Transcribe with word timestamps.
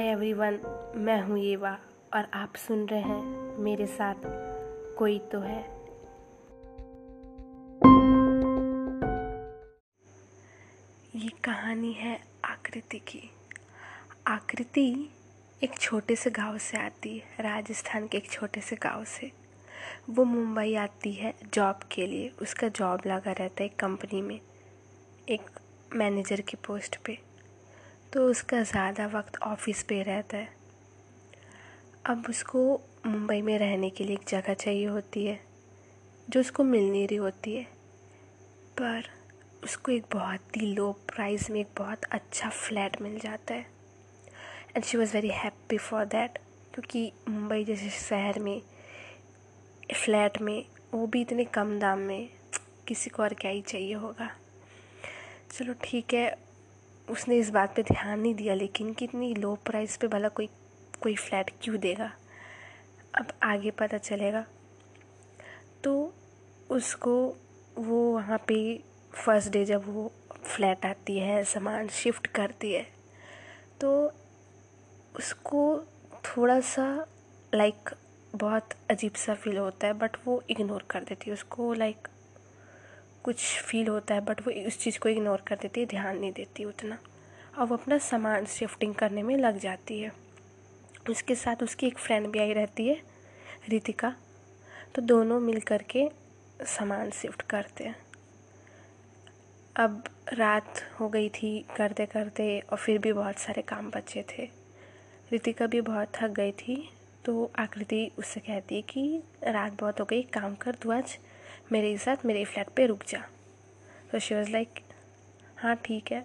Hi 0.00 0.08
everyone 0.08 0.58
मैं 0.96 1.20
हूँ 1.22 1.38
येवा 1.38 1.70
और 2.14 2.26
आप 2.34 2.54
सुन 2.56 2.86
रहे 2.86 3.00
हैं 3.00 3.58
मेरे 3.58 3.86
साथ 3.86 4.14
कोई 4.98 5.18
तो 5.18 5.40
है। 5.40 5.58
ये 11.16 11.28
कहानी 11.44 11.92
है 11.92 12.18
आकृति 12.44 12.98
की। 12.98 13.30
आकृति 14.26 15.10
एक 15.62 15.78
छोटे 15.78 16.16
से 16.16 16.30
गाँव 16.30 16.58
से 16.58 16.78
आती 16.78 17.16
है, 17.18 17.24
राजस्थान 17.40 18.08
के 18.08 18.18
एक 18.18 18.30
छोटे 18.30 18.60
से 18.60 18.76
गाँव 18.76 19.04
से। 19.04 19.32
वो 20.10 20.24
मुंबई 20.24 20.74
आती 20.74 21.12
है 21.12 21.34
जॉब 21.54 21.80
के 21.92 22.06
लिए, 22.06 22.32
उसका 22.42 22.68
जॉब 22.68 23.00
लगा 23.06 23.32
रहता 23.32 23.62
है 23.62 23.66
एक 23.66 23.78
कंपनी 23.78 24.22
में, 24.22 24.40
एक 25.28 25.50
मैनेजर 25.94 26.40
की 26.40 26.56
पोस्ट 26.56 26.96
पे। 27.04 27.29
तो 28.12 28.24
उसका 28.26 28.62
ज़्यादा 28.62 29.06
वक्त 29.08 29.36
ऑफ़िस 29.42 29.82
पे 29.82 30.02
रहता 30.02 30.36
है। 30.36 30.48
अब 32.06 32.24
उसको 32.28 32.60
मुंबई 33.06 33.40
में 33.42 33.58
रहने 33.58 33.90
के 33.90 34.04
लिए 34.04 34.14
एक 34.14 34.24
जगह 34.28 34.54
चाहिए 34.54 34.86
होती 34.86 35.24
है, 35.26 35.38
जो 36.28 36.40
उसको 36.40 36.64
मिल 36.64 36.90
नहीं 36.90 37.06
रही 37.08 37.16
होती 37.16 37.54
है। 37.54 37.62
पर 38.78 39.08
उसको 39.64 39.92
एक 39.92 40.04
बहुत 40.12 40.56
ही 40.56 40.66
लो 40.66 40.90
प्राइस 41.08 41.50
में 41.50 41.60
एक 41.60 41.68
बहुत 41.78 42.04
अच्छा 42.04 42.48
फ्लैट 42.50 43.00
मिल 43.02 43.18
जाता 43.18 43.54
है। 43.54 43.66
And 44.76 44.84
she 44.84 44.98
was 44.98 45.14
very 45.14 45.30
happy 45.34 45.78
for 45.78 46.04
that 46.06 46.38
क्योंकि 46.74 47.10
मुंबई 47.28 47.64
जैसे 47.64 47.90
शहर 47.90 48.38
में 48.38 48.60
फ्लैट 49.94 50.40
में, 50.40 50.64
वो 50.94 51.06
भी 51.06 51.20
इतने 51.20 51.44
कम 51.44 51.78
दाम 51.78 51.98
में, 51.98 52.28
किसी 52.88 53.10
को 53.10 53.22
और 53.22 53.34
क्या 53.34 53.50
ही 53.50 53.62
चाहिए 53.62 53.94
होगा। 53.94 54.30
चलो 55.52 55.74
ठीक 55.84 56.14
है 56.14 56.49
उसने 57.10 57.38
इस 57.38 57.50
बात 57.50 57.74
पे 57.76 57.82
ध्यान 57.82 58.20
नहीं 58.20 58.34
दिया, 58.34 58.54
लेकिन 58.54 58.92
कितनी 58.94 59.34
लो 59.34 59.54
प्राइस 59.64 59.96
पे 59.96 60.08
भला 60.08 60.28
कोई 60.28 60.48
कोई 61.02 61.14
फ्लैट 61.16 61.50
क्यों 61.62 61.78
देगा? 61.78 62.10
अब 63.14 63.32
आगे 63.42 63.70
पता 63.70 63.98
चलेगा। 63.98 64.44
तो 65.84 65.92
उसको 66.70 67.14
वो 67.78 68.00
वहाँ 68.12 68.38
पे 68.48 68.58
फ़र्स्ट 69.14 69.50
डे 69.52 69.64
जब 69.64 69.84
वो 69.86 70.10
फ्लैट 70.44 70.86
आती 70.86 71.18
है, 71.18 71.42
सामान 71.44 71.88
शिफ्ट 71.88 72.26
करती 72.26 72.72
है 72.72 72.86
तो 73.80 73.90
उसको 75.16 75.62
थोड़ा 76.24 76.60
सा 76.60 76.84
लाइक 77.54 77.90
बहुत 78.34 78.74
अजीब 78.90 79.14
सा 79.14 79.34
फील 79.34 79.56
होता 79.58 79.86
है 79.86 79.92
बट 79.92 80.16
वो 80.24 80.42
इग्नोर 80.50 80.84
कर 80.90 81.04
देती 81.04 81.30
है। 81.30 81.34
उसको 81.34 81.72
लाइक 81.74 82.08
कुछ 83.24 83.60
फील 83.62 83.88
होता 83.88 84.14
है 84.14 84.20
बट 84.20 84.40
वो 84.40 84.52
उस 84.66 84.78
चीज़ 84.78 84.98
को 84.98 85.08
इग्नोर 85.08 85.42
कर 85.46 85.56
देती 85.56 85.80
है, 85.80 85.86
ध्यान 85.86 86.18
नहीं 86.18 86.32
देती 86.32 86.64
उतना। 86.64 86.98
और 87.58 87.66
वो 87.66 87.76
अपना 87.76 87.98
सामान 87.98 88.44
शिफ्टिंग 88.46 88.94
करने 88.94 89.22
में 89.22 89.36
लग 89.36 89.58
जाती 89.58 90.00
है। 90.00 90.12
उसके 91.10 91.34
साथ 91.34 91.62
उसकी 91.62 91.86
एक 91.86 91.98
फ्रेंड 91.98 92.26
भी 92.26 92.38
आई 92.38 92.52
रहती 92.52 92.86
है, 92.88 93.00
रितिका। 93.68 94.14
तो 94.94 95.02
दोनों 95.02 95.40
मिल 95.40 95.60
कर 95.60 95.82
के 95.90 96.08
सामान 96.60 97.10
शिफ्ट 97.10 97.42
करते 97.42 97.84
हैं। 97.84 97.96
अब 99.76 100.04
रात 100.32 100.80
हो 101.00 101.08
गई 101.08 101.28
थी 101.28 101.58
करते 101.76 102.06
करते, 102.06 102.58
और 102.60 102.78
फिर 102.78 102.98
भी 102.98 103.12
बहुत 103.12 103.38
सारे 103.38 103.62
काम 103.62 103.90
बचे 103.90 104.24
थे। 104.30 104.48
रितिका 105.32 105.66
भी 105.66 105.80
बहुत 105.80 106.12
थक 106.14 106.30
गई 106.30 106.52
थी 106.52 106.76
तो 107.24 107.50
आकृति 107.58 108.10
उससे 108.18 108.40
कहती 108.40 108.74
है 108.74 108.82
कि 108.82 109.22
रात 109.44 109.80
बहुत 109.80 110.00
हो 110.00 110.04
गई 110.04 110.22
काम 110.22 110.54
कर, 110.54 110.74
तू 110.74 110.90
आज 110.92 111.18
मेरे 111.72 111.96
साथ 111.98 112.24
मेरे 112.24 112.44
फ्लैट 112.44 112.68
पे 112.68 112.86
रुक 112.86 113.04
जा। 113.08 113.18
तो 114.12 114.18
शी 114.18 114.34
वॉज़ 114.34 114.50
लाइक 114.50 114.80
हाँ 115.56 115.76
ठीक 115.76 116.12
है। 116.12 116.20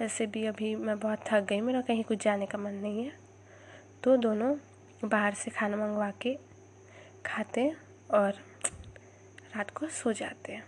वैसे 0.00 0.26
भी 0.26 0.46
अभी 0.46 0.74
मैं 0.76 0.98
बहुत 1.00 1.24
थक 1.26 1.40
गई, 1.40 1.60
मेरा 1.60 1.80
कहीं 1.80 2.04
कुछ 2.04 2.24
जाने 2.24 2.46
का 2.46 2.58
मन 2.58 2.74
नहीं 2.74 3.04
है। 3.04 3.12
तो 4.04 4.16
दोनों 4.16 4.56
बाहर 5.04 5.34
से 5.34 5.50
खाना 5.50 5.76
मंगवा 5.76 6.10
के 6.10 6.38
खाते 7.26 7.76
और 8.10 8.32
रात 9.56 9.70
को 9.70 9.88
सो 9.88 10.12
जाते 10.12 10.52
हैं। 10.52 10.64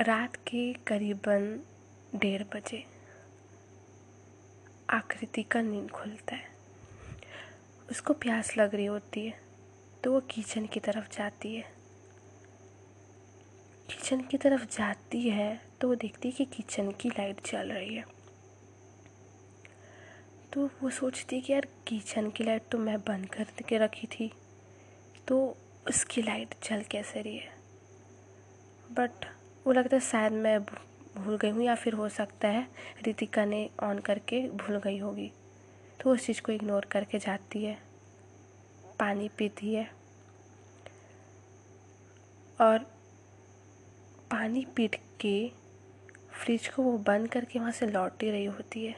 रात 0.00 0.36
के 0.36 0.72
करीबन 0.72 1.60
डेढ़ 2.14 2.42
बजे 2.42 2.84
आकृति 4.90 5.42
का 5.42 5.62
नींद 5.62 5.90
खुलता 5.90 6.34
है। 6.34 6.50
उसको 7.90 8.12
प्यास 8.14 8.56
लग 8.56 8.74
रही 8.74 8.86
होती 8.86 9.26
है 9.26 9.40
तो 10.04 10.12
वो 10.12 10.20
किचन 10.20 10.66
की 10.66 10.80
तरफ़ 10.80 11.16
जाती 11.16 11.54
है। 11.56 11.71
किचन 13.92 14.20
की 14.20 14.36
तरफ़ 14.38 14.64
जाती 14.66 15.20
है 15.28 15.60
तो 15.80 15.88
वो 15.88 15.94
देखती 15.94 16.28
है 16.28 16.34
कि 16.34 16.44
किचन 16.46 16.90
की 16.90 17.08
लाइट 17.08 17.40
चल 17.40 17.72
रही 17.72 17.94
है। 17.94 18.04
तो 20.52 20.66
वो 20.82 20.90
सोचती 20.90 21.36
है 21.36 21.42
कि 21.42 21.52
यार 21.52 21.66
किचन 21.88 22.30
की 22.30 22.44
लाइट 22.44 22.62
तो 22.72 22.78
मैं 22.78 22.98
बंद 23.00 23.26
कर 23.26 23.46
के 23.68 23.78
रखी 23.78 24.06
थी 24.06 24.30
तो 25.28 25.38
उसकी 25.86 26.22
लाइट 26.22 26.54
चल 26.62 26.82
कैसे 26.90 27.22
रही 27.22 27.36
है? 27.36 27.52
बट 28.90 29.26
वो 29.66 29.72
लगता 29.72 29.96
है 29.96 30.00
शायद 30.00 30.32
मैं 30.32 30.58
भूल 30.60 31.36
गई 31.36 31.50
हूँ 31.50 31.62
या 31.62 31.74
फिर 31.74 31.94
हो 31.94 32.08
सकता 32.08 32.48
है 32.48 32.66
रितिका 33.06 33.44
ने 33.44 33.68
ऑन 33.82 33.98
करके 33.98 34.40
भूल 34.48 34.78
गई 34.78 34.98
होगी। 34.98 35.30
तो 36.00 36.12
उस 36.12 36.26
चीज़ 36.26 36.40
को 36.42 36.52
इग्नोर 36.52 36.84
करके 36.84 37.18
जाती 37.18 37.64
है, 37.64 37.78
पानी 38.98 39.28
पीती 39.28 39.74
है। 39.74 39.88
और 42.58 42.90
पानी 44.32 44.64
पीट 44.64 44.94
के 45.20 45.52
फ्रिज 46.32 46.68
को 46.68 46.82
वो 46.82 46.98
बंद 46.98 47.28
करके 47.28 47.58
वहाँ 47.58 47.72
से 47.72 47.86
लौटी 47.86 48.30
रही 48.30 48.44
होती 48.44 48.86
है 48.86 48.96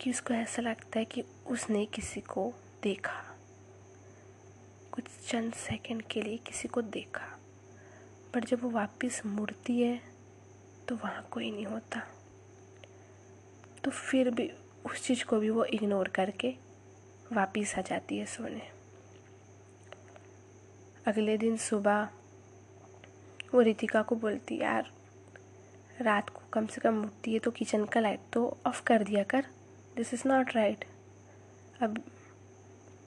कि 0.00 0.10
उसको 0.10 0.34
ऐसा 0.34 0.62
लगता 0.62 0.98
है 0.98 1.04
कि 1.04 1.24
उसने 1.46 1.86
किसी 1.86 2.20
को 2.20 2.54
देखा। 2.82 3.36
कुछ 4.92 5.04
चंद 5.28 5.52
सेकंड 5.52 6.02
के 6.02 6.22
लिए 6.22 6.36
किसी 6.36 6.68
को 6.68 6.82
देखा। 6.82 7.38
पर 8.34 8.44
जब 8.44 8.62
वो 8.62 8.70
वापस 8.70 9.22
मुड़ती 9.26 9.80
है 9.80 10.00
तो 10.88 10.96
वहाँ 10.96 11.28
कोई 11.30 11.50
नहीं 11.50 11.66
होता। 11.66 12.00
तो 13.84 13.90
फिर 13.90 14.30
भी 14.30 14.52
उस 14.86 15.06
चीज़ 15.06 15.24
को 15.24 15.38
भी 15.38 15.50
वो 15.50 15.64
इग्नोर 15.64 16.08
करके 16.08 16.54
वापस 17.32 17.74
आ 17.78 17.80
जाती 17.80 18.18
है 18.18 18.26
सोने। 18.26 18.70
अगले 21.06 21.38
दिन 21.38 21.56
सुबह 21.56 22.08
वो 23.54 23.60
रितिका 23.60 24.02
को 24.02 24.16
बोलती, 24.16 24.58
यार, 24.58 24.90
रात 26.00 26.28
को 26.28 26.40
कम 26.52 26.66
से 26.66 26.80
कम 26.80 27.02
उठती 27.02 27.32
है 27.32 27.38
तो 27.38 27.50
किचन 27.50 27.84
का 27.84 28.00
लाइट 28.00 28.20
तो 28.32 28.56
ऑफ़ 28.66 28.82
कर 28.82 29.02
दिया 29.02 29.22
कर। 29.22 29.44
दिस 29.96 30.14
इज़ 30.14 30.22
नॉट 30.28 30.54
राइट 30.54 30.84
अब 31.82 32.02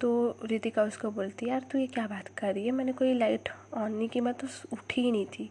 तो 0.02 0.38
रितिका 0.46 0.84
उसको 0.84 1.10
बोलती, 1.12 1.46
यार, 1.46 1.66
तू 1.72 1.78
ये 1.78 1.88
क्या 1.88 2.08
बात 2.08 2.28
कर 2.28 2.54
रही 2.54 2.66
है? 2.66 2.72
मैंने 2.72 2.92
कोई 2.94 3.14
लाइट 3.14 3.50
ऑन 3.74 3.92
नहीं 3.92 4.10
की, 4.10 4.22
मैं 4.22 4.34
तो 4.34 4.48
उठी 4.74 5.02
ही 5.02 5.12
नहीं 5.12 5.26
थी। 5.26 5.50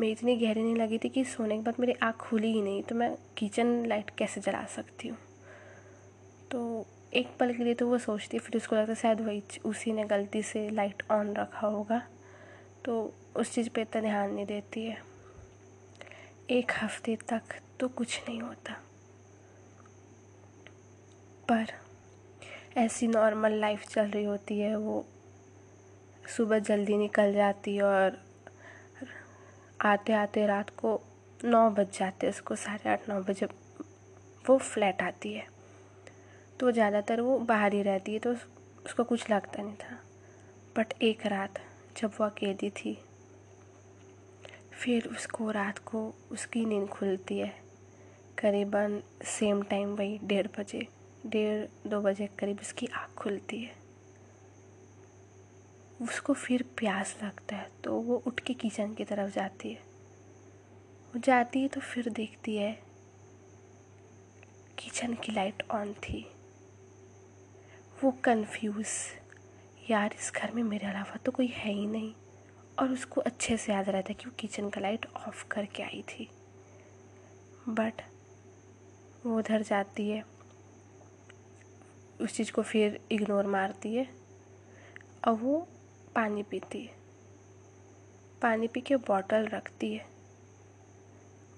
मैं 0.00 0.08
इतनी 0.08 0.36
गहरी 0.36 0.62
नहीं 0.62 0.76
लगी 0.76 0.98
थी 0.98 1.08
कि 1.08 1.24
सोने 1.24 1.56
के 1.56 1.62
बाद 1.62 1.74
मेरी 1.80 1.92
आँख 2.02 2.16
खुली 2.16 2.52
ही 2.52 2.62
नहीं 2.62 2.82
तो 2.82 2.94
मैं 2.94 3.14
किचन 3.36 3.66
लाइट 3.86 4.10
कैसे 4.10 4.40
जला 4.40 4.64
सकती 4.66 5.08
हूँ? 5.08 5.18
तो 6.50 6.86
एक 7.14 7.28
पल 7.40 7.52
के 7.54 7.64
लिए 7.64 7.74
तो 7.74 7.88
वो 7.88 7.98
सोचती 7.98 8.38
फिर 8.38 8.56
उसको 8.56 8.76
लगता 8.76 8.94
शायद 8.94 9.20
वही 9.20 9.42
उसी 9.64 9.92
ने 9.92 10.04
गलती 10.04 10.42
से 10.42 10.68
लाइट 10.70 11.02
ऑन 11.10 11.34
रखा 11.34 11.66
होगा। 11.66 12.02
तो 12.84 13.14
उस 13.36 13.52
चीज़ 13.54 13.68
पे 13.68 13.82
इतना 13.82 14.00
ध्यान 14.02 14.30
नहीं 14.30 14.46
देती 14.46 14.84
है। 14.84 14.96
एक 16.50 16.72
हफ़्ते 16.72 17.16
तक 17.28 17.54
तो 17.80 17.88
कुछ 17.90 18.20
नहीं 18.28 18.40
होता। 18.40 18.72
पर 21.48 21.72
ऐसी 22.76 23.06
नॉर्मल 23.08 23.52
लाइफ 23.52 23.86
चल 23.88 24.06
रही 24.06 24.24
होती 24.24 24.58
है, 24.58 24.74
वो 24.76 25.04
सुबह 26.36 26.58
जल्दी 26.58 26.96
निकल 26.96 27.32
जाती 27.34 27.76
है 27.76 27.82
और 27.82 28.18
आते 29.80 30.12
आते 30.12 30.46
रात 30.46 30.70
को 30.78 31.00
नौ 31.40 31.68
बज 31.70 31.98
जाते 31.98 32.28
उसको 32.28 32.56
साढ़े 32.56 32.90
आठ, 32.90 33.08
नौ 33.08 33.20
बजे 33.22 33.46
वो 34.44 34.56
फ्लैट 34.58 35.02
आती 35.02 35.32
है। 35.32 35.46
तो 36.60 36.70
ज़्यादातर 36.72 37.20
वो 37.20 37.38
बाहर 37.40 37.74
ही 37.74 37.82
रहती 37.82 38.12
है 38.12 38.18
तो 38.18 38.32
उसको 38.32 39.04
कुछ 39.04 39.30
लगता 39.30 39.62
नहीं 39.62 39.74
था। 39.74 39.98
बट 40.76 40.92
एक 41.02 41.26
रात 41.26 41.60
जब 41.96 42.12
वो 42.20 42.26
अकेली 42.26 42.70
थी 42.72 42.96
फिर 44.84 45.06
उसको 45.08 45.50
रात 45.50 45.78
को 45.78 46.00
उसकी 46.30 46.64
नींद 46.64 46.88
खुलती 46.88 47.38
है। 47.38 47.48
करीबन 48.38 49.00
सेम 49.24 49.62
टाइम 49.62 49.94
वही 49.96 50.18
डेढ़ 50.22 50.46
बजे, 50.58 50.86
डेढ़ 51.26 51.88
दो 51.90 52.00
बजे 52.00 52.26
करीब 52.38 52.58
उसकी 52.60 52.86
आँख 52.86 53.14
खुलती 53.14 53.60
है। 53.60 53.72
उसको 56.00 56.32
फिर 56.32 56.64
प्यास 56.76 57.16
लगता 57.22 57.56
है 57.56 57.70
तो 57.84 57.94
वो 57.98 58.22
उठ 58.26 58.40
के 58.40 58.54
किचन 58.54 58.92
की 58.94 59.04
तरफ़ 59.04 59.32
जाती 59.34 59.72
है। 59.72 59.82
वो 61.14 61.20
जाती 61.20 61.62
है 61.62 61.68
तो 61.68 61.80
फिर 61.80 62.08
देखती 62.08 62.56
है, 62.56 62.72
किचन 64.78 65.14
की 65.14 65.32
लाइट 65.32 65.62
ऑन 65.70 65.92
थी। 66.00 66.24
वो 68.02 68.10
कंफ्यूज 68.24 68.86
यार 69.90 70.14
इस 70.18 70.30
घर 70.36 70.52
में 70.52 70.62
मेरे 70.62 70.86
अलावा 70.86 71.16
तो 71.16 71.32
कोई 71.32 71.46
है 71.46 71.72
ही 71.72 71.86
नहीं। 71.86 72.12
और 72.78 72.92
उसको 72.92 73.20
अच्छे 73.20 73.56
से 73.56 73.72
याद 73.72 73.88
रहता 73.88 74.08
है 74.08 74.14
कि 74.14 74.24
वो 74.26 74.34
किचन 74.38 74.70
का 74.70 74.80
लाइट 74.80 75.06
ऑफ़ 75.06 75.48
करके 75.48 75.82
आई 75.82 76.04
थी। 76.08 76.30
बट 77.68 78.02
वो 79.26 79.38
उधर 79.38 79.62
जाती 79.62 80.10
है, 80.10 80.24
उस 82.20 82.34
चीज़ 82.34 82.52
को 82.52 82.62
फिर 82.62 83.00
इग्नोर 83.12 83.46
मारती 83.46 83.94
है 83.94 84.14
और 85.28 85.32
वो 85.32 85.68
पानी 86.14 86.42
पीती 86.42 86.84
है। 86.84 86.94
पानी 88.42 88.68
पी 88.68 88.80
के 88.80 88.96
बॉटल 88.96 89.46
रखती 89.46 89.94
है। 89.94 90.06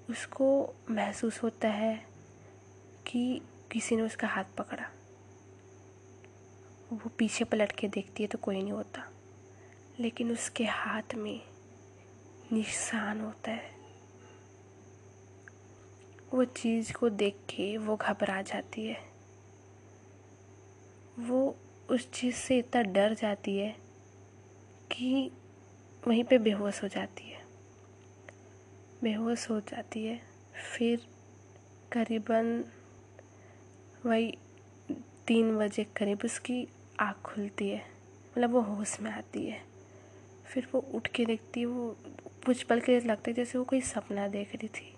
उसको 0.09 0.75
महसूस 0.89 1.43
होता 1.43 1.67
है 1.67 2.07
कि 3.07 3.41
किसी 3.71 3.95
ने 3.95 4.01
उसका 4.01 4.27
हाथ 4.27 4.43
पकड़ा। 4.57 4.89
वो 6.93 7.09
पीछे 7.09 7.43
पलट 7.43 7.71
के 7.71 7.87
देखती 7.87 8.23
है 8.23 8.29
तो 8.29 8.37
कोई 8.37 8.61
नहीं 8.61 8.71
होता। 8.71 9.16
लेकिन 9.99 10.31
उसके 10.31 10.63
हाथ 10.63 11.15
में 11.15 11.41
निशान 12.51 13.21
होता 13.21 13.51
है। 13.51 13.77
वो 16.33 16.45
चीज़ 16.45 16.93
को 16.93 17.09
देख 17.09 17.35
के 17.35 17.77
वो 17.77 17.95
घबरा 17.95 18.41
जाती 18.41 18.85
है। 18.85 18.97
वो 21.19 21.55
उस 21.89 22.11
चीज़ 22.11 22.35
से 22.35 22.57
इतना 22.57 22.81
डर 22.81 23.13
जाती 23.13 23.57
है 23.57 23.75
कि 24.91 25.31
वहीं 26.07 26.23
पे 26.23 26.37
बेहोश 26.37 26.83
हो 26.83 26.87
जाती 26.87 27.23
है। 27.23 27.45
बेहोश 29.03 29.49
हो 29.49 29.59
जाती 29.59 30.05
है। 30.05 30.21
फिर 30.77 31.07
करीबन 31.91 32.65
वही 34.05 34.37
तीन 35.27 35.57
बजे 35.57 35.83
करीब 35.83 36.19
उसकी 36.25 36.67
आँख 36.99 37.17
खुलती 37.17 37.69
है। 37.69 37.85
मतलब 38.31 38.51
वो 38.51 38.61
होश 38.61 38.99
में 38.99 39.11
आती 39.11 39.45
है। 39.45 39.76
फिर 40.53 40.67
वो 40.73 40.79
उठ 40.79 41.07
के 41.07 41.25
देखती, 41.25 41.65
वो 41.65 41.97
कुछ 42.45 42.63
पल 42.63 42.79
के 42.79 42.99
लगता 42.99 43.29
है 43.29 43.33
जैसे 43.33 43.57
वो 43.57 43.63
कोई 43.63 43.81
सपना 43.81 44.27
देख 44.27 44.55
रही 44.55 44.67
थी। 44.67 44.93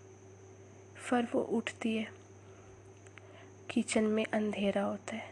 फिर 0.96 1.28
वो 1.34 1.42
उठती 1.42 1.96
है। 1.96 2.08
किचन 3.70 4.04
में 4.04 4.26
अंधेरा 4.26 4.84
होता 4.84 5.16
है। 5.16 5.32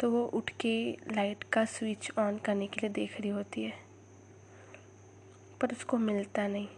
तो 0.00 0.10
वो 0.10 0.24
उठ 0.24 0.50
के 0.50 0.96
लाइट 1.12 1.44
का 1.44 1.64
स्विच 1.64 2.10
ऑन 2.18 2.38
करने 2.38 2.66
के 2.66 2.80
लिए 2.80 2.90
देख 2.90 3.20
रही 3.20 3.30
होती 3.30 3.62
है। 3.62 3.72
पर 5.60 5.72
उसको 5.72 5.98
मिलता 5.98 6.46
नहीं। 6.48 6.68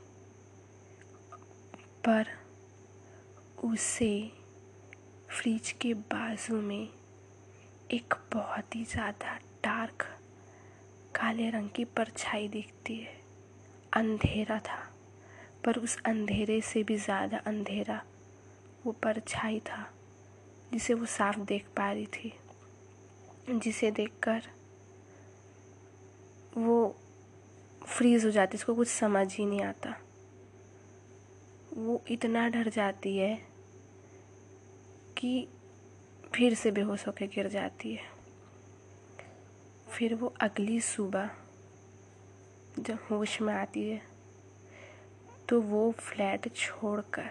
पर 2.07 2.27
उसे 3.65 4.33
फ्रिज 5.29 5.73
के 5.73 5.95
बाजू 5.95 6.61
में 6.61 6.89
एक 7.91 8.15
बहुत 8.33 8.77
ही 8.77 8.85
ज़्यादा 8.85 9.37
डार्क 9.65 10.07
काले 11.21 11.49
रंग 11.51 11.69
की 11.69 11.85
परछाई 11.87 12.47
दिखती 12.49 12.95
है। 12.97 13.13
अंधेरा 13.93 14.59
था, 14.59 14.79
पर 15.65 15.79
उस 15.79 15.97
अंधेरे 16.07 16.61
से 16.61 16.83
भी 16.83 16.97
ज़्यादा 16.97 17.39
अंधेरा 17.47 18.01
वो 18.87 18.93
परछाई 19.03 19.59
था, 19.61 19.83
जिसे 20.73 20.95
वो 20.95 21.07
साफ़ 21.07 21.39
देख 21.41 21.67
पा 21.77 21.91
रही 21.93 22.07
थी, 22.07 22.33
जिसे 23.51 23.91
देखकर 23.91 24.43
वो 26.57 26.97
फ्रीज 27.87 28.25
हो 28.25 28.31
जाती 28.31 28.57
उसको 28.57 28.75
कुछ 28.75 28.89
समझ 28.89 29.27
ही 29.35 29.47
नहीं 29.47 29.63
आता। 29.63 29.95
वो 31.77 32.01
इतना 32.11 32.49
डर 32.49 32.69
जाती 32.69 33.17
है 33.17 33.35
कि 35.19 35.47
फिर 36.33 36.55
से 36.55 36.71
बेहोश 36.71 37.07
होकर 37.07 37.27
गिर 37.27 37.49
जाती 37.49 37.95
है। 37.95 38.20
फिर 39.91 40.15
वो 40.15 40.35
अगली 40.41 40.81
सुबह 40.81 41.31
जब 42.79 42.99
होश 43.11 43.41
में 43.41 43.55
आती 43.55 43.91
है 43.91 44.03
तो 45.49 45.61
वो 45.61 45.93
फ्लैट 45.93 46.55
छोड़कर 46.55 47.31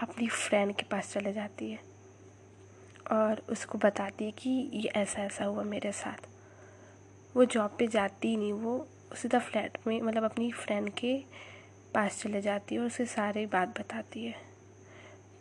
अपनी 0.00 0.28
फ्रेंड 0.28 0.74
के 0.76 0.82
पास 0.82 1.12
चले 1.12 1.32
जाती 1.32 1.70
है 1.70 1.78
और 3.12 3.42
उसको 3.48 3.78
बताती 3.78 4.24
है 4.24 4.30
कि 4.30 4.50
ये 4.50 4.88
ऐसा 4.88 5.22
ऐसा 5.22 5.44
हुआ 5.44 5.62
मेरे 5.62 5.92
साथ। 5.92 6.28
वो 7.36 7.44
जॉब 7.44 7.76
पे 7.78 7.86
जाती 7.86 8.36
नहीं, 8.36 8.52
वो 8.52 8.88
सीधा 9.14 9.38
फ्लैट 9.38 9.78
में 9.86 10.00
मतलब 10.02 10.24
अपनी 10.24 10.50
फ्रेंड 10.52 10.90
के 10.90 11.24
पास 11.94 12.22
चले 12.22 12.40
जाती 12.40 12.74
है 12.74 12.80
और 12.80 12.86
उसे 12.86 13.06
सारी 13.06 13.46
बात 13.46 13.80
बताती 13.80 14.24
है। 14.24 14.34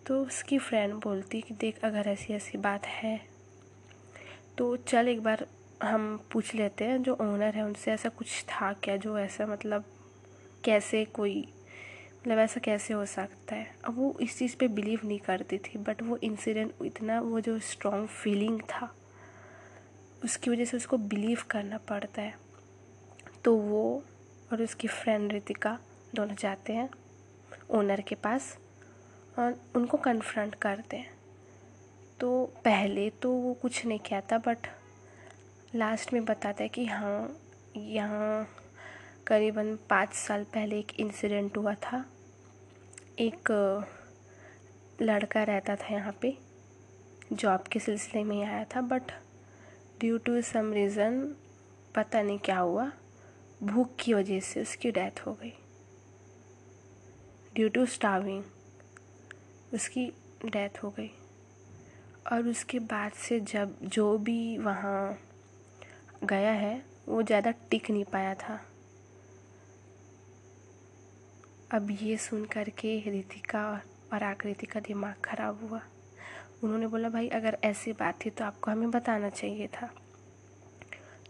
तो 0.08 0.26
उसकी 0.26 0.58
फ्रेंड 0.58 0.94
बोलती 0.94 1.38
है 1.38 1.42
कि, 1.42 1.54
देख, 1.54 1.80
अगर 1.84 2.08
ऐसी 2.08 2.34
ऐसी 2.34 2.58
बात 2.58 2.86
है 2.86 3.22
तो 4.58 4.76
चल 4.76 5.08
एक 5.08 5.24
बार 5.24 5.48
हम 5.84 6.26
पूछ 6.32 6.56
लेते 6.56 6.86
हैं, 6.86 7.04
जो 7.04 7.14
ओनर 7.14 7.56
है, 7.56 7.64
उनसे 7.64 7.92
ऐसा 7.92 8.10
कुछ 8.10 8.44
था 8.44 8.74
क्या 8.74 8.98
जो 8.98 9.18
ऐसा 9.20 9.46
मतलब 9.46 9.84
कैसे 10.64 11.06
कोई 11.06 11.54
मतलब 12.22 12.40
ऐसा 12.40 12.60
कैसे 12.60 12.94
हो 12.94 13.06
सकता 13.06 13.56
है? 13.56 13.76
अब 13.86 13.96
वो 13.96 14.18
इस 14.22 14.38
चीज़ 14.38 14.56
पे 14.58 14.68
बिलीव 14.68 15.00
नहीं 15.06 15.20
करती 15.20 15.58
थी 15.58 15.78
बट 15.78 16.02
वो 16.02 16.18
इंसिडेंट 16.18 16.74
इतना, 16.86 17.22
वो 17.22 17.40
जो 17.40 17.60
स्ट्रॉन्ग 17.60 18.08
फीलिंग 18.08 18.62
था, 18.62 18.96
उसकी 20.24 20.50
वजह 20.50 20.66
से 20.66 20.78
उसको 20.78 20.98
बिलीव 20.98 21.40
करना 21.50 21.78
पड़ता 21.78 22.22
है। 22.22 22.34
तो 23.44 23.56
वो 23.56 24.04
और 24.52 24.62
उसकी 24.62 24.88
फ्रेंड 24.88 25.34
रितिका 25.34 25.80
दोनों 26.16 26.36
जाते 26.36 26.74
हैं 26.74 26.90
ओनर 27.70 28.02
के 28.02 28.16
पास 28.16 28.58
और 29.40 29.62
उनको 29.76 29.98
कन्फ्रंट 29.98 30.56
करते 30.56 30.98
हैं। 30.98 31.12
तो 32.20 32.46
पहले 32.46 33.10
तो 33.10 33.32
वो 33.32 33.54
कुछ 33.54 33.86
नहीं 33.86 34.00
कहता 34.00 34.38
बट 34.38 34.58
लास्ट 35.76 36.12
में 36.14 36.26
बताता 36.26 36.64
है 36.64 36.70
कि 36.70 36.86
हाँ 36.86 37.40
यहाँ 37.78 38.48
करीबन 39.28 39.76
पाँच 39.90 40.14
साल 40.14 40.44
पहले 40.44 40.80
एक 40.80 40.92
इंसिडेंट 41.00 41.58
हुआ 41.58 41.74
था। 41.74 42.04
एक 43.20 43.52
लड़का 45.02 45.44
रहता 45.44 45.76
था 45.76 45.94
यहाँ 45.94 46.16
पे 46.22 46.38
जॉब 47.34 47.64
के 47.72 47.80
सिलसिले 47.80 48.24
में 48.24 48.44
आया 48.44 48.64
था 48.76 48.82
but 48.82 49.12
due 50.00 50.18
to 50.18 50.42
some 50.42 50.72
reason 50.74 51.20
पता 51.96 52.22
नहीं 52.22 52.40
क्या 52.40 52.60
हुआ, 52.60 52.92
भूख 53.64 53.96
की 54.00 54.14
वजह 54.14 54.40
से 54.40 54.62
उसकी 54.62 54.92
डेथ 54.92 55.26
हो 55.26 55.34
गई। 55.34 55.54
ड्यू 57.56 57.70
टू 57.70 57.86
स्टाविंग 57.86 58.44
उसकी 59.74 60.06
डेथ 60.46 60.84
हो 60.84 60.90
गई। 60.90 61.12
और 62.32 62.48
उसके 62.48 62.80
बाद 62.80 63.12
से 63.12 63.40
जब, 63.40 63.78
जो 63.84 64.18
भी 64.18 64.58
वहाँ 64.58 65.20
गया 66.24 66.52
है, 66.52 66.82
वो 67.10 67.24
ज़्यादा 67.24 67.52
टिक 67.52 67.92
नहीं 67.92 68.04
पाया 68.04 68.34
था। 68.34 68.60
अब 71.72 71.88
ये 72.02 72.18
सुन 72.18 72.46
कर 72.46 72.70
के 72.70 72.98
रितिका 73.10 73.82
और 74.14 74.24
आकृति 74.24 74.66
का 74.66 74.80
दिमाग 74.80 75.16
ख़राब 75.26 75.70
हुआ। 75.70 75.82
उन्होंने 76.64 76.88
बोला, 76.88 77.10
भाई, 77.10 77.28
अगर 77.28 77.58
ऐसी 77.64 77.92
बात 77.92 78.26
थी 78.26 78.30
तो 78.30 78.46
आपको 78.46 78.72
हमें 78.72 78.92
बताना 78.92 79.30
चाहिए 79.30 79.68
था। 79.68 79.90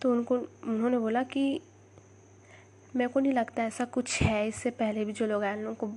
तो 0.02 0.12
उनको, 0.12 0.36
उन्होंने 0.64 0.98
बोला 0.98 1.24
कि, 1.24 1.62
मेरे 2.96 3.12
को 3.12 3.20
नहीं 3.20 3.34
लगता 3.34 3.64
ऐसा 3.64 3.86
कुछ 3.86 4.22
है, 4.22 4.48
इससे 4.48 4.70
पहले 4.70 5.06
भी 5.06 5.14
जो 5.14 5.26
लोग 5.26 5.44
आए 5.44 5.64
उनको 5.64 5.88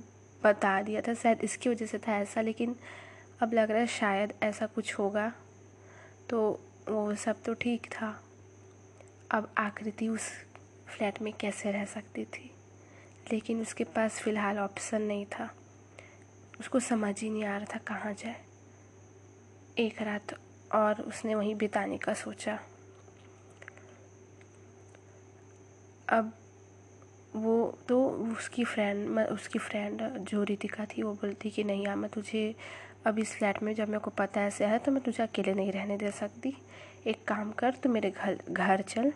बता 0.43 0.81
दिया 0.81 1.01
था। 1.01 1.13
शायद 1.13 1.41
इसकी 1.43 1.69
वजह 1.69 1.85
से 1.85 1.97
था 1.97 2.17
ऐसा, 2.17 2.41
लेकिन 2.41 2.75
अब 3.41 3.53
लग 3.53 3.71
रहा 3.71 3.79
है 3.79 3.87
शायद 3.87 4.33
ऐसा 4.43 4.65
कुछ 4.65 4.99
होगा। 4.99 5.31
तो 6.29 6.59
वो 6.89 7.15
सब 7.15 7.43
तो 7.43 7.53
ठीक 7.53 7.85
था। 7.85 8.19
अब 9.31 9.53
आकृति 9.57 10.07
उस 10.07 10.21
फ्लैट 10.87 11.21
में 11.21 11.33
कैसे 11.33 11.71
रह 11.71 11.85
सकती 11.85 12.25
थी? 12.25 12.51
लेकिन 13.33 13.61
उसके 13.61 13.83
पास 13.83 14.19
फ़िलहाल 14.19 14.59
ऑप्शन 14.59 15.01
नहीं 15.01 15.25
था। 15.25 15.55
उसको 16.59 16.79
समझ 16.79 17.21
ही 17.21 17.29
नहीं 17.29 17.43
आ 17.43 17.57
रहा 17.57 17.65
था 17.75 17.79
कहाँ 17.79 18.13
जाए। 18.13 18.35
एक 19.77 20.01
रात 20.01 20.27
और 20.75 21.01
उसने 21.01 21.35
वहीं 21.35 21.55
बिताने 21.55 21.97
का 21.97 22.13
सोचा। 22.13 22.59
अब 26.09 26.33
वो 27.35 27.77
तो 27.89 28.09
उसकी 28.09 28.63
फ्रेंड 28.63 29.19
उसकी 29.19 29.59
फ्रेंड 29.59 30.01
जो 30.01 30.43
रितिका 30.43 30.85
थी, 30.85 31.03
वो 31.03 31.13
बोलती 31.13 31.49
कि, 31.49 31.63
नहीं 31.63 31.85
यार, 31.85 31.95
मैं 31.95 32.11
तुझे 32.11 32.55
अब 33.07 33.19
इस 33.19 33.33
फ्लैट 33.35 33.61
में 33.63 33.73
जब 33.75 33.87
मेरे 33.87 33.99
को 33.99 34.11
पता 34.11 34.41
ऐसे 34.43 34.65
है 34.65 34.77
तो 34.79 34.91
मैं 34.91 35.01
तुझे 35.03 35.21
अकेले 35.23 35.53
नहीं 35.53 35.71
रहने 35.71 35.97
दे 35.97 36.11
सकती। 36.11 36.53
एक 37.07 37.23
काम 37.27 37.51
कर, 37.51 37.73
तू 37.73 37.89
मेरे 37.89 38.09
घर 38.11 38.37
घर 38.51 38.81
चल। 38.83 39.11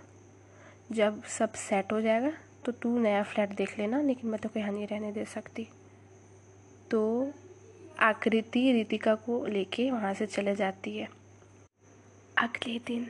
जब 0.92 1.22
सब 1.30 1.54
सेट 1.54 1.92
हो 1.94 2.02
जाएगा 2.02 2.32
तो 2.66 2.72
तू 2.72 2.98
नया 3.00 3.24
फ्लैट 3.24 3.56
देख 3.56 3.78
लेना, 3.80 4.02
लेकिन 4.02 4.30
मैं 4.30 4.40
तो 4.40 4.50
यहाँ 4.60 4.72
नहीं 4.72 4.88
रहने 4.88 5.12
दे 5.12 5.26
सकती। 5.26 5.68
तो 6.92 7.32
आकृति 8.00 8.72
रितिका 8.72 9.16
को 9.16 9.46
लेके 9.46 9.90
वहाँ 9.92 10.14
से 10.14 10.26
चले 10.28 10.56
जाती 10.56 10.98
है। 10.98 11.08
अगले 12.38 12.78
दिन 12.88 13.08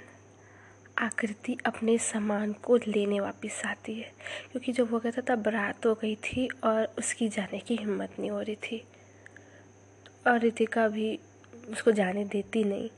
आकृति 1.00 1.58
अपने 1.66 1.98
सामान 1.98 2.54
को 2.64 2.76
लेने 2.78 3.20
वापस 3.20 3.62
आती 3.66 3.94
है, 3.94 4.12
क्योंकि 4.52 4.72
जब 4.72 4.92
वो 4.92 5.00
गया 5.00 5.12
था 5.12 5.22
तब 5.26 5.48
रात 5.48 5.86
हो 5.86 5.94
गई 5.94 6.16
थी 6.24 6.48
और 6.64 6.84
उसकी 7.00 7.30
जाने 7.30 7.60
की 7.60 7.76
हिम्मत 7.76 8.20
नहीं 8.20 8.32
हो 8.32 8.42
रही 8.42 8.56
थी। 8.64 8.84
और 10.26 10.40
रितिका 10.40 10.88
भी 10.88 11.20
उसको 11.70 11.92
जाने 11.92 12.26
देती 12.26 12.64
नहीं। 12.64 12.90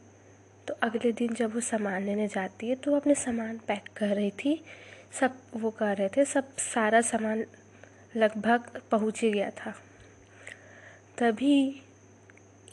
तो 0.68 0.74
अगले 0.84 1.12
दिन 1.12 1.34
जब 1.34 1.54
वो 1.54 1.60
सामान 1.62 2.04
लेने 2.04 2.28
जाती 2.28 2.70
है 2.70 2.76
तो 2.76 2.92
वो 2.92 2.98
अपने 2.98 3.16
सामान 3.16 3.58
पैक 3.58 3.88
कर 3.98 4.16
रही 4.16 4.32
थी। 4.32 4.62
सब 5.20 5.38
वो 5.56 5.72
कर 5.72 5.96
रहे 5.98 6.10
थे, 6.10 6.26
सब 6.26 6.56
सारा 6.58 7.02
सामान 7.02 7.46
लगभग 8.16 8.82
पहुँच 8.92 9.22
ही 9.22 9.32
गया 9.32 9.50
था। 9.50 9.74
तभी 11.18 11.82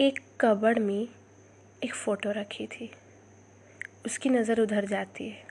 एक 0.00 0.20
कबड़ 0.40 0.78
में 0.78 1.08
एक 1.84 1.94
फ़ोटो 1.94 2.30
रखी 2.30 2.66
थी। 2.66 2.90
उसकी 4.06 4.28
नज़र 4.28 4.60
उधर 4.60 4.86
जाती 4.86 5.28
है। 5.28 5.48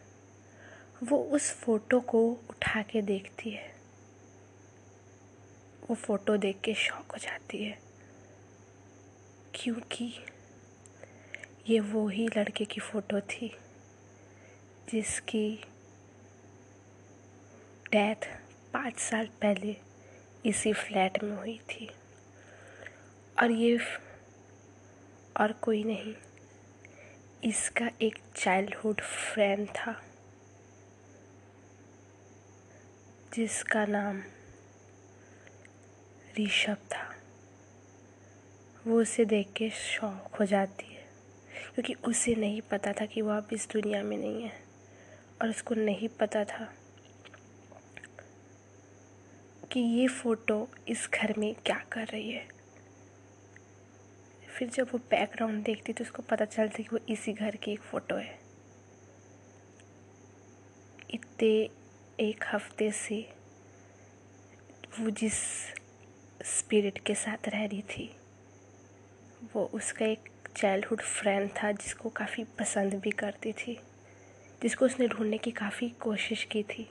वो 1.04 1.18
उस 1.34 1.52
फ़ोटो 1.56 2.00
को 2.00 2.22
उठा 2.50 2.82
के 2.82 3.02
देखती 3.02 3.50
है। 3.50 3.68
वो 5.90 5.96
फ़ोटो 5.96 6.38
देख 6.38 6.60
के 6.64 6.74
शौक 6.74 7.12
हो 7.12 7.18
जाती 7.18 7.64
है। 7.64 7.78
क्योंकि 9.56 10.14
ये 11.70 11.80
वो 11.80 12.08
ही 12.08 12.28
लड़के 12.28 12.66
की 12.66 12.82
फ़ोटो 12.82 13.20
थी 13.22 13.58
जिसकी 14.90 15.64
डेथ 17.92 18.28
पाँच 18.74 19.00
साल 19.00 19.28
पहले 19.42 19.76
इसी 20.46 20.74
फ्लैट 20.74 21.24
में 21.24 21.36
हुई 21.38 21.58
थी। 21.70 21.90
और 23.42 23.52
ये 23.52 23.78
और 25.38 25.52
कोई 25.52 25.84
नहीं, 25.84 26.14
इसका 27.44 27.90
एक 28.02 28.18
चाइल्डहुड 28.36 29.02
फ्रेंड 29.02 29.68
था, 29.68 30.02
जिसका 33.34 33.86
नाम 33.86 34.22
ऋषभ 36.40 36.78
था। 36.92 37.19
वो 38.88 39.00
उसे 39.02 39.24
देख 39.26 39.52
के 39.56 39.70
शौक 39.70 40.36
हो 40.36 40.46
जाती 40.46 40.86
है, 40.86 41.02
क्योंकि 41.74 41.94
उसे 42.08 42.36
नहीं 42.36 42.62
पता 42.62 42.92
था 42.92 43.06
कि 43.06 43.22
वो 43.22 43.32
अब 43.32 43.48
इस 43.54 43.68
दुनिया 43.74 44.02
में 44.04 44.18
नहीं 44.18 44.44
है, 44.44 44.52
और 45.42 45.50
उसको 45.50 45.76
नहीं 45.76 46.08
पता 46.20 46.44
था 46.44 46.68
कि 49.72 49.80
ये 49.80 50.08
फ़ोटो 50.08 50.68
इस 50.88 51.10
घर 51.14 51.34
में 51.38 51.54
क्या 51.56 51.78
कर 51.92 52.08
रही 52.08 52.32
है। 52.32 52.48
फिर 54.50 54.70
जब 54.70 54.88
वो 54.94 55.00
बैकग्राउंड 55.12 55.64
देखती 55.64 55.94
तो 55.94 56.04
उसको 56.04 56.24
पता 56.24 56.46
चलता 56.46 56.84
कि 56.84 56.90
वो 56.94 57.00
इसी 57.10 57.34
घर 57.34 57.56
की 57.56 57.72
एक 57.72 57.82
फ़ोटो 57.82 58.16
है। 58.16 58.38
इतने 61.14 61.50
एक 62.20 62.44
हफ़्ते 62.46 62.92
से 62.92 63.22
वो 65.00 65.10
जिस 65.10 65.34
स्पिरिट 66.48 66.98
के 66.98 67.16
साथ 67.16 67.50
रह 67.50 67.66
रही 67.66 67.82
थी 67.90 68.10
वो 69.56 69.64
उसका 69.74 70.06
एक 70.06 70.30
चाइल्डहुड 70.58 71.02
फ्रेंड 71.02 71.50
था 71.50 71.72
जिसको 71.72 72.10
काफ़ी 72.10 72.44
पसंद 72.44 72.96
भी 72.96 73.12
करती 73.12 73.52
थी, 73.52 73.80
जिसको 74.62 74.86
उसने 74.86 75.08
ढूँढने 75.08 75.38
की 75.38 75.52
काफ़ी 75.52 75.90
कोशिश 75.90 76.44
की 76.44 76.64
थी, 76.64 76.88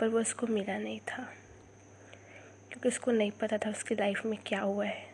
पर 0.00 0.08
वो 0.08 0.20
उसको 0.20 0.46
मिला 0.46 0.78
नहीं 0.78 1.00
था, 1.00 1.22
क्योंकि 2.70 2.88
उसको 2.88 3.10
नहीं 3.10 3.30
पता 3.30 3.58
था 3.58 3.70
उसकी 3.70 3.94
लाइफ 3.94 4.26
में 4.26 4.38
क्या 4.46 4.60
हुआ 4.60 4.84
है। 4.84 5.08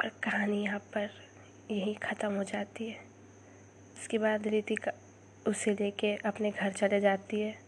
और 0.00 0.08
कहानी 0.08 0.62
यहाँ 0.62 0.78
पर 0.78 1.10
यहीं 1.70 1.94
ख़त्म 1.94 2.34
हो 2.34 2.44
जाती 2.44 2.88
है। 2.88 2.98
उसके 3.96 4.18
बाद 4.18 4.46
रितिका 4.46 4.92
उसे 5.46 5.70
लेके 5.70 6.14
अपने 6.16 6.50
घर 6.50 6.72
चले 6.72 7.00
जाती 7.00 7.40
है 7.40 7.58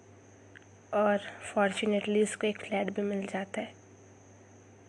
और 0.95 1.19
फॉर्चुनेटली 1.55 2.23
उसको 2.23 2.47
एक 2.47 2.61
फ्लैट 2.61 2.91
भी 2.91 3.03
मिल 3.03 3.27
जाता 3.27 3.61
है। 3.61 3.82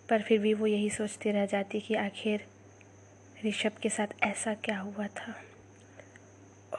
पर 0.09 0.21
फिर 0.21 0.39
भी 0.39 0.53
वो 0.53 0.67
यही 0.67 0.89
सोचती 0.89 1.31
रह 1.31 1.45
जाती 1.45 1.79
कि 1.79 1.95
आखिर 1.95 2.45
ऋषभ 3.45 3.71
के 3.81 3.89
साथ 3.89 4.07
ऐसा 4.23 4.53
क्या 4.53 4.79
हुआ 4.79 5.07
था? 5.07 5.35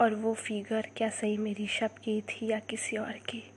और 0.01 0.15
वो 0.15 0.35
फिगर 0.35 0.89
क्या 0.97 1.09
सही 1.09 1.37
में 1.37 1.55
ऋषभ 1.61 1.91
की 2.05 2.21
थी 2.21 2.47
या 2.47 2.59
किसी 2.59 2.97
और 2.97 3.13
की? 3.13 3.54